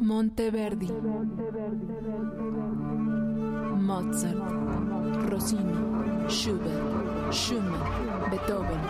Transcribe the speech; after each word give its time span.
Monteverdi, 0.00 0.90
Mozart, 3.80 4.36
Rossini, 5.30 5.72
Schubert, 6.28 7.32
Schumann, 7.32 8.30
Beethoven, 8.30 8.80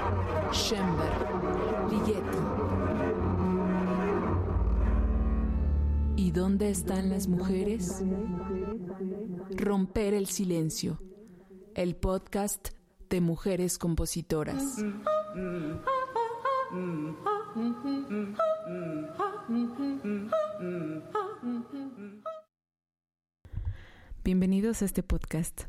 Schoenberg, 0.52 1.90
Ligeti. 1.90 2.38
¿Y 6.16 6.30
dónde 6.32 6.70
están 6.70 7.10
las 7.10 7.28
mujeres? 7.28 8.02
Romper 9.56 10.14
el 10.14 10.26
silencio, 10.26 10.98
el 11.74 11.94
podcast 11.94 12.70
de 13.08 13.20
mujeres 13.20 13.78
compositoras. 13.78 14.82
Bienvenidos 24.26 24.82
a 24.82 24.86
este 24.86 25.04
podcast. 25.04 25.66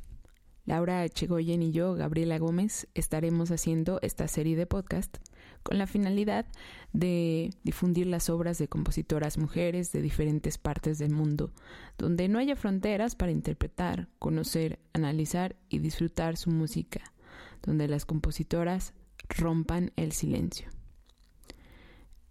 Laura 0.66 1.06
Echegoyen 1.06 1.62
y 1.62 1.72
yo, 1.72 1.94
Gabriela 1.94 2.40
Gómez, 2.40 2.88
estaremos 2.96 3.52
haciendo 3.52 4.00
esta 4.02 4.28
serie 4.28 4.56
de 4.56 4.66
podcast 4.66 5.18
con 5.62 5.78
la 5.78 5.86
finalidad 5.86 6.48
de 6.92 7.52
difundir 7.64 8.08
las 8.08 8.32
obras 8.32 8.58
de 8.58 8.68
compositoras 8.68 9.38
mujeres 9.38 9.92
de 9.92 10.02
diferentes 10.02 10.58
partes 10.58 10.98
del 10.98 11.12
mundo, 11.12 11.52
donde 12.00 12.30
no 12.30 12.40
haya 12.40 12.56
fronteras 12.56 13.14
para 13.14 13.32
interpretar, 13.32 14.08
conocer, 14.18 14.80
analizar 14.92 15.56
y 15.70 15.78
disfrutar 15.78 16.36
su 16.36 16.50
música, 16.50 17.14
donde 17.62 17.88
las 17.88 18.08
compositoras 18.08 18.96
rompan 19.38 19.92
el 19.98 20.14
silencio. 20.14 20.68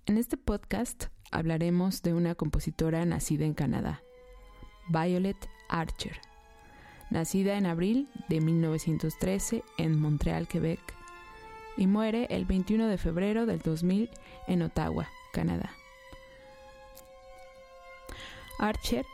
En 0.07 0.19
este 0.19 0.37
podcast 0.37 1.05
hablaremos 1.31 2.03
de 2.03 2.15
una 2.15 2.35
compositora 2.35 3.05
nacida 3.05 3.45
en 3.45 3.55
Canadá, 3.55 4.03
Violet 4.89 5.37
Archer, 5.69 6.21
nacida 7.11 7.57
en 7.57 7.67
abril 7.67 8.09
de 8.29 8.41
1913 8.41 9.63
en 9.79 10.01
Montreal, 10.01 10.49
Quebec, 10.49 10.81
y 11.77 11.87
muere 11.87 12.27
el 12.31 12.45
21 12.45 12.87
de 12.87 12.99
febrero 12.99 13.47
del 13.47 13.61
2000 13.61 14.11
en 14.47 14.63
Ottawa, 14.63 15.09
Canadá. 15.33 15.71
Archer 18.59 19.05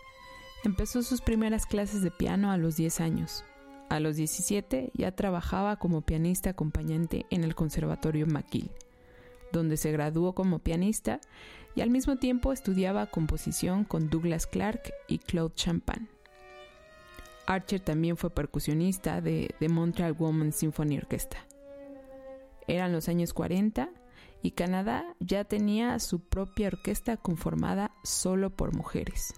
empezó 0.65 1.03
sus 1.03 1.21
primeras 1.21 1.67
clases 1.67 2.03
de 2.03 2.11
piano 2.11 2.53
a 2.53 2.57
los 2.57 2.77
10 2.77 3.01
años. 3.01 3.45
A 3.89 4.01
los 4.01 4.17
17 4.17 4.93
ya 4.95 5.13
trabajaba 5.13 5.77
como 5.77 6.01
pianista 6.03 6.51
acompañante 6.51 7.27
en 7.31 7.45
el 7.45 7.55
Conservatorio 7.55 8.27
McGill, 8.27 8.71
donde 9.53 9.77
se 9.77 9.93
graduó 9.93 10.35
como 10.35 10.61
pianista 10.61 11.21
y 11.75 11.81
al 11.81 11.91
mismo 11.91 12.17
tiempo 12.17 12.53
estudiaba 12.53 13.07
composición 13.07 13.85
con 13.85 14.09
Douglas 14.09 14.47
Clark 14.47 14.93
y 15.09 15.19
Claude 15.19 15.55
Champagne. 15.55 16.09
Archer 17.53 17.81
también 17.81 18.17
fue 18.17 18.31
percusionista 18.31 19.21
de 19.21 19.55
The 19.59 19.69
Montreal 19.69 20.17
Women's 20.19 20.57
Symphony 20.57 20.99
Orchestra. 20.99 21.47
Eran 22.67 22.93
los 22.93 23.09
años 23.09 23.33
40 23.33 23.91
y 24.43 24.53
Canadá 24.53 25.05
ya 25.21 25.45
tenía 25.45 25.99
su 25.99 26.21
propia 26.21 26.69
orquesta 26.69 27.17
conformada 27.17 27.93
solo 28.03 28.51
por 28.51 28.75
mujeres. 28.75 29.35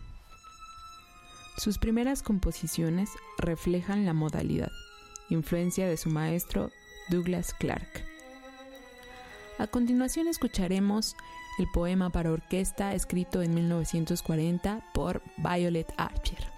Sus 1.57 1.79
primeras 1.79 2.23
composiciones 2.23 3.11
reflejan 3.39 4.07
la 4.07 4.13
modalidad, 4.13 4.73
influencia 5.29 5.87
de 5.87 5.97
su 5.97 6.11
maestro 6.11 6.71
Douglas 7.11 7.55
Clark. 7.55 8.05
A 9.59 9.67
continuación 9.69 10.27
escucharemos 10.27 11.15
el 11.59 11.69
poema 11.73 12.11
para 12.11 12.33
orquesta 12.33 12.95
escrito 12.95 13.43
en 13.43 13.55
1940 13.55 14.81
por 14.93 15.23
Violet 15.37 15.93
Archer. 15.97 16.54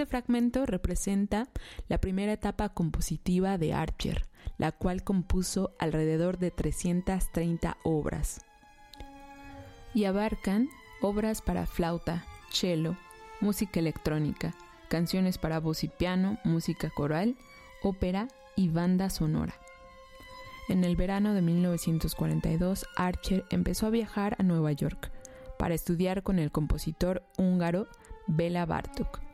Este 0.00 0.08
fragmento 0.08 0.64
representa 0.64 1.46
la 1.86 1.98
primera 1.98 2.32
etapa 2.32 2.70
compositiva 2.70 3.58
de 3.58 3.74
Archer, 3.74 4.24
la 4.56 4.72
cual 4.72 5.04
compuso 5.04 5.74
alrededor 5.78 6.38
de 6.38 6.50
330 6.50 7.76
obras. 7.82 8.40
Y 9.92 10.06
abarcan 10.06 10.70
obras 11.02 11.42
para 11.42 11.66
flauta, 11.66 12.24
cello, 12.50 12.96
música 13.42 13.78
electrónica, 13.78 14.54
canciones 14.88 15.36
para 15.36 15.60
voz 15.60 15.84
y 15.84 15.88
piano, 15.88 16.38
música 16.44 16.88
coral, 16.88 17.36
ópera 17.82 18.26
y 18.56 18.70
banda 18.70 19.10
sonora. 19.10 19.54
En 20.70 20.82
el 20.82 20.96
verano 20.96 21.34
de 21.34 21.42
1942, 21.42 22.86
Archer 22.96 23.44
empezó 23.50 23.88
a 23.88 23.90
viajar 23.90 24.34
a 24.38 24.44
Nueva 24.44 24.72
York 24.72 25.12
para 25.58 25.74
estudiar 25.74 26.22
con 26.22 26.38
el 26.38 26.50
compositor 26.50 27.22
húngaro 27.36 27.86
Bela 28.26 28.64
Bartok 28.64 29.28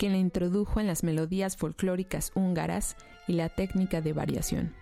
quien 0.00 0.12
la 0.12 0.18
introdujo 0.18 0.80
en 0.80 0.86
las 0.86 1.04
melodías 1.04 1.58
folclóricas 1.58 2.32
húngaras 2.34 2.96
y 3.28 3.34
la 3.34 3.50
técnica 3.50 4.00
de 4.00 4.14
variación. 4.14 4.74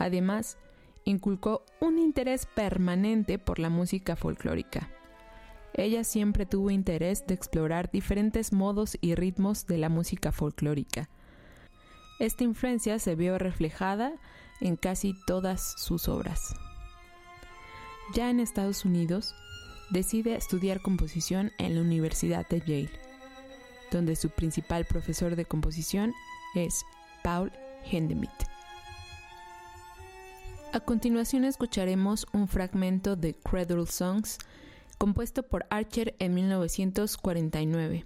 Además, 0.00 0.58
inculcó 1.04 1.64
un 1.80 2.00
interés 2.00 2.46
permanente 2.46 3.38
por 3.38 3.60
la 3.60 3.70
música 3.70 4.16
folclórica. 4.16 4.90
Ella 5.74 6.02
siempre 6.02 6.44
tuvo 6.44 6.72
interés 6.72 7.24
de 7.28 7.34
explorar 7.34 7.88
diferentes 7.92 8.52
modos 8.52 8.98
y 9.00 9.14
ritmos 9.14 9.68
de 9.68 9.78
la 9.78 9.88
música 9.88 10.32
folclórica. 10.32 11.08
Esta 12.18 12.42
influencia 12.42 12.98
se 12.98 13.14
vio 13.14 13.38
reflejada 13.38 14.14
en 14.60 14.74
casi 14.74 15.14
todas 15.28 15.74
sus 15.80 16.08
obras. 16.08 16.52
Ya 18.12 18.28
en 18.28 18.40
Estados 18.40 18.84
Unidos, 18.84 19.36
decide 19.90 20.34
estudiar 20.34 20.80
composición 20.80 21.52
en 21.58 21.76
la 21.76 21.80
Universidad 21.80 22.44
de 22.48 22.58
Yale 22.58 23.07
donde 23.90 24.16
su 24.16 24.30
principal 24.30 24.84
profesor 24.84 25.36
de 25.36 25.44
composición 25.44 26.14
es 26.54 26.84
Paul 27.22 27.52
Hindemith. 27.90 28.30
A 30.72 30.80
continuación 30.80 31.44
escucharemos 31.44 32.26
un 32.32 32.46
fragmento 32.46 33.16
de 33.16 33.34
Cradle 33.34 33.86
Songs 33.86 34.38
compuesto 34.98 35.42
por 35.42 35.66
Archer 35.70 36.14
en 36.18 36.34
1949. 36.34 38.04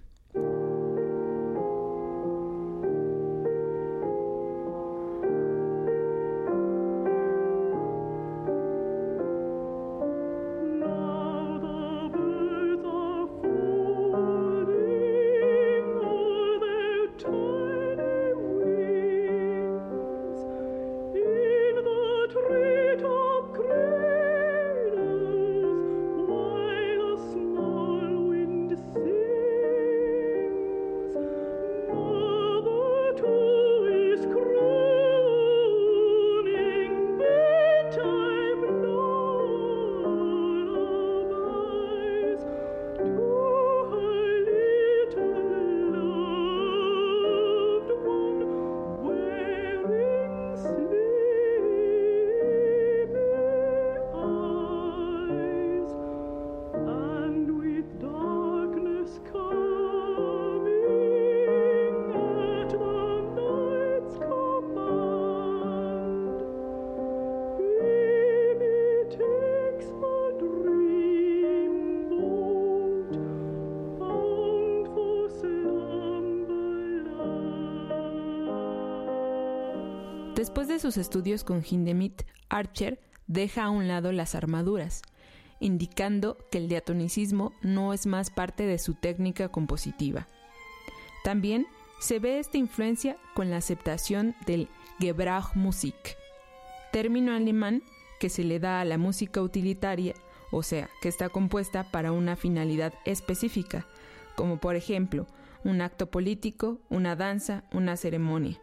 Después 80.43 80.67
de 80.67 80.77
sus 80.77 80.97
estudios 80.97 81.45
con 81.45 81.63
Hindemith, 81.63 82.23
Archer 82.49 82.99
deja 83.27 83.63
a 83.63 83.69
un 83.69 83.87
lado 83.87 84.11
las 84.11 84.35
armaduras, 84.35 85.01
indicando 85.61 86.37
que 86.51 86.57
el 86.57 86.67
diatonicismo 86.67 87.53
no 87.61 87.93
es 87.93 88.05
más 88.07 88.29
parte 88.29 88.65
de 88.65 88.77
su 88.77 88.93
técnica 88.93 89.47
compositiva. 89.47 90.27
También 91.23 91.65
se 92.01 92.19
ve 92.19 92.39
esta 92.39 92.57
influencia 92.57 93.15
con 93.35 93.51
la 93.51 93.55
aceptación 93.55 94.35
del 94.45 94.67
Gebrauchmusik, 94.99 96.17
término 96.91 97.31
alemán 97.31 97.81
que 98.19 98.27
se 98.27 98.43
le 98.43 98.59
da 98.59 98.81
a 98.81 98.85
la 98.85 98.97
música 98.97 99.41
utilitaria, 99.41 100.13
o 100.51 100.61
sea, 100.61 100.89
que 101.01 101.07
está 101.07 101.29
compuesta 101.29 101.89
para 101.89 102.11
una 102.11 102.35
finalidad 102.35 102.93
específica, 103.05 103.87
como 104.35 104.57
por 104.57 104.75
ejemplo 104.75 105.25
un 105.63 105.79
acto 105.79 106.11
político, 106.11 106.81
una 106.89 107.15
danza, 107.15 107.63
una 107.71 107.95
ceremonia. 107.95 108.59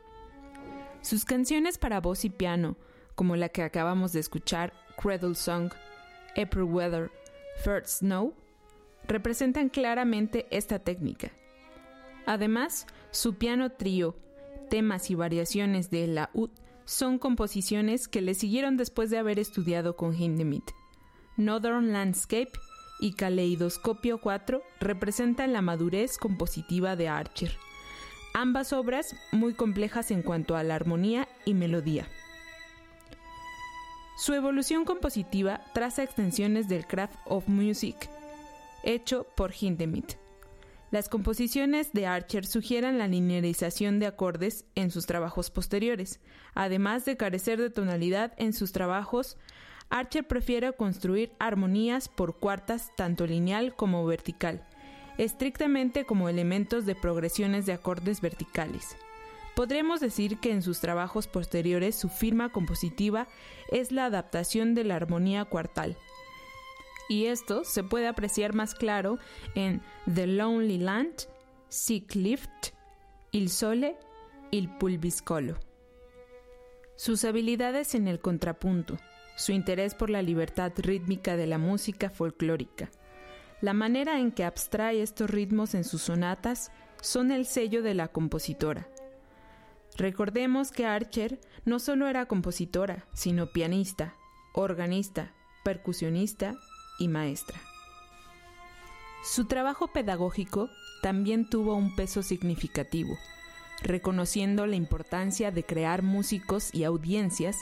Sus 1.02 1.24
canciones 1.24 1.78
para 1.78 2.00
voz 2.00 2.24
y 2.26 2.30
piano, 2.30 2.76
como 3.14 3.34
la 3.34 3.48
que 3.48 3.62
acabamos 3.62 4.12
de 4.12 4.20
escuchar, 4.20 4.74
Cradle 5.00 5.34
Song, 5.34 5.72
April 6.36 6.64
Weather, 6.64 7.10
First 7.64 8.00
Snow, 8.00 8.34
representan 9.08 9.70
claramente 9.70 10.46
esta 10.50 10.78
técnica. 10.78 11.32
Además, 12.26 12.86
su 13.10 13.34
piano 13.34 13.70
trío, 13.72 14.14
temas 14.68 15.10
y 15.10 15.14
variaciones 15.14 15.90
de 15.90 16.06
la 16.06 16.30
UD 16.34 16.50
son 16.84 17.18
composiciones 17.18 18.06
que 18.06 18.20
le 18.20 18.34
siguieron 18.34 18.76
después 18.76 19.08
de 19.08 19.18
haber 19.18 19.38
estudiado 19.38 19.96
con 19.96 20.14
Hindemith. 20.14 20.70
Northern 21.36 21.92
Landscape 21.92 22.52
y 23.00 23.14
Caleidoscopio 23.14 24.20
4 24.20 24.62
representan 24.80 25.54
la 25.54 25.62
madurez 25.62 26.18
compositiva 26.18 26.94
de 26.94 27.08
Archer 27.08 27.56
ambas 28.34 28.72
obras 28.72 29.16
muy 29.32 29.54
complejas 29.54 30.10
en 30.10 30.22
cuanto 30.22 30.56
a 30.56 30.62
la 30.62 30.74
armonía 30.74 31.28
y 31.44 31.54
melodía. 31.54 32.06
Su 34.16 34.34
evolución 34.34 34.84
compositiva 34.84 35.62
traza 35.72 36.02
extensiones 36.02 36.68
del 36.68 36.86
craft 36.86 37.16
of 37.24 37.48
music, 37.48 38.10
hecho 38.82 39.26
por 39.34 39.52
Hindemith. 39.52 40.16
Las 40.90 41.08
composiciones 41.08 41.92
de 41.92 42.06
Archer 42.06 42.44
sugieren 42.44 42.98
la 42.98 43.06
linearización 43.06 44.00
de 44.00 44.06
acordes 44.06 44.64
en 44.74 44.90
sus 44.90 45.06
trabajos 45.06 45.50
posteriores. 45.50 46.20
Además 46.52 47.04
de 47.04 47.16
carecer 47.16 47.60
de 47.60 47.70
tonalidad 47.70 48.34
en 48.38 48.52
sus 48.52 48.72
trabajos, 48.72 49.38
Archer 49.88 50.26
prefiere 50.26 50.72
construir 50.72 51.32
armonías 51.38 52.08
por 52.08 52.38
cuartas 52.38 52.90
tanto 52.96 53.26
lineal 53.26 53.74
como 53.74 54.04
vertical, 54.04 54.66
estrictamente 55.20 56.06
como 56.06 56.30
elementos 56.30 56.86
de 56.86 56.94
progresiones 56.94 57.66
de 57.66 57.74
acordes 57.74 58.22
verticales. 58.22 58.96
Podremos 59.54 60.00
decir 60.00 60.38
que 60.38 60.50
en 60.50 60.62
sus 60.62 60.80
trabajos 60.80 61.26
posteriores 61.26 61.94
su 61.94 62.08
firma 62.08 62.50
compositiva 62.50 63.28
es 63.70 63.92
la 63.92 64.06
adaptación 64.06 64.74
de 64.74 64.84
la 64.84 64.96
armonía 64.96 65.44
cuartal. 65.44 65.98
Y 67.10 67.26
esto 67.26 67.64
se 67.64 67.84
puede 67.84 68.06
apreciar 68.06 68.54
más 68.54 68.74
claro 68.74 69.18
en 69.54 69.82
The 70.12 70.26
Lonely 70.26 70.78
Land, 70.78 71.28
Sick 71.68 72.14
Lift, 72.14 72.70
Il 73.30 73.50
Sole 73.50 73.98
Il 74.50 74.70
Pulviscolo. 74.78 75.58
Sus 76.96 77.24
habilidades 77.26 77.94
en 77.94 78.08
el 78.08 78.20
contrapunto, 78.20 78.96
su 79.36 79.52
interés 79.52 79.94
por 79.94 80.08
la 80.08 80.22
libertad 80.22 80.72
rítmica 80.78 81.36
de 81.36 81.46
la 81.46 81.58
música 81.58 82.08
folclórica, 82.08 82.90
la 83.60 83.74
manera 83.74 84.18
en 84.18 84.32
que 84.32 84.44
abstrae 84.44 85.02
estos 85.02 85.30
ritmos 85.30 85.74
en 85.74 85.84
sus 85.84 86.02
sonatas 86.02 86.70
son 87.00 87.30
el 87.30 87.46
sello 87.46 87.82
de 87.82 87.94
la 87.94 88.08
compositora. 88.08 88.88
Recordemos 89.96 90.70
que 90.70 90.86
Archer 90.86 91.40
no 91.64 91.78
solo 91.78 92.08
era 92.08 92.26
compositora, 92.26 93.06
sino 93.12 93.52
pianista, 93.52 94.14
organista, 94.54 95.32
percusionista 95.62 96.54
y 96.98 97.08
maestra. 97.08 97.60
Su 99.22 99.44
trabajo 99.46 99.88
pedagógico 99.88 100.70
también 101.02 101.48
tuvo 101.48 101.74
un 101.74 101.94
peso 101.94 102.22
significativo, 102.22 103.14
reconociendo 103.82 104.66
la 104.66 104.76
importancia 104.76 105.50
de 105.50 105.64
crear 105.64 106.02
músicos 106.02 106.74
y 106.74 106.84
audiencias 106.84 107.58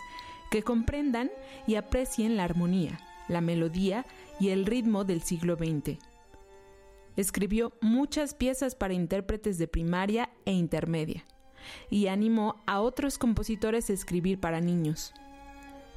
que 0.50 0.62
comprendan 0.62 1.31
y 1.67 1.75
aprecien 1.75 2.37
la 2.37 2.45
armonía, 2.45 3.00
la 3.28 3.40
melodía 3.40 4.04
y 4.40 4.49
el 4.50 4.66
ritmo 4.66 5.04
del 5.04 5.23
siglo 5.23 5.56
XX. 5.56 5.99
Escribió 7.16 7.73
muchas 7.80 8.35
piezas 8.35 8.75
para 8.75 8.94
intérpretes 8.94 9.58
de 9.58 9.68
primaria 9.68 10.30
e 10.44 10.52
intermedia 10.52 11.25
y 11.90 12.06
animó 12.06 12.56
a 12.66 12.80
otros 12.80 13.18
compositores 13.18 13.90
a 13.90 13.92
escribir 13.92 14.38
para 14.38 14.61
niños. 14.61 15.12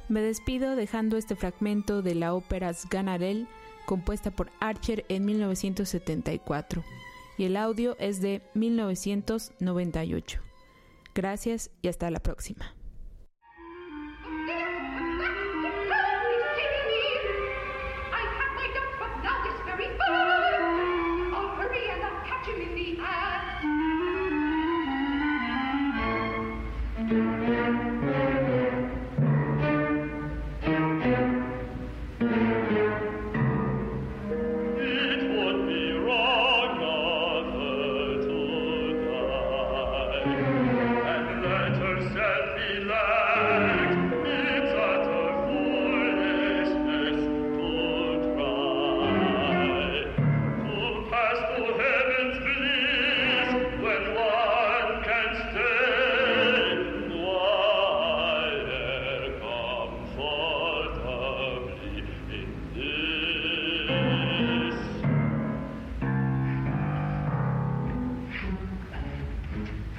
Me 0.08 0.20
despido 0.20 0.76
dejando 0.76 1.16
este 1.16 1.36
fragmento 1.36 2.02
de 2.02 2.14
la 2.14 2.34
ópera 2.34 2.72
Sganarelle 2.74 3.46
compuesta 3.86 4.30
por 4.30 4.50
Archer 4.60 5.04
en 5.08 5.24
1974 5.24 6.82
y 7.38 7.44
el 7.44 7.56
audio 7.56 7.96
es 7.98 8.20
de 8.20 8.42
1998. 8.54 10.40
Gracias 11.14 11.70
y 11.82 11.88
hasta 11.88 12.10
la 12.10 12.20
próxima. 12.20 12.74